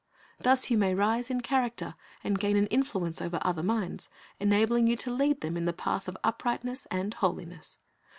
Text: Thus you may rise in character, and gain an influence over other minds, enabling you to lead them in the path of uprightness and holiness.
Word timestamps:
Thus 0.39 0.71
you 0.71 0.79
may 0.79 0.95
rise 0.95 1.29
in 1.29 1.41
character, 1.41 1.93
and 2.23 2.39
gain 2.39 2.57
an 2.57 2.65
influence 2.69 3.21
over 3.21 3.37
other 3.43 3.61
minds, 3.61 4.09
enabling 4.39 4.87
you 4.87 4.95
to 4.95 5.13
lead 5.13 5.41
them 5.41 5.55
in 5.55 5.65
the 5.65 5.73
path 5.73 6.07
of 6.07 6.17
uprightness 6.23 6.87
and 6.89 7.13
holiness. 7.13 7.77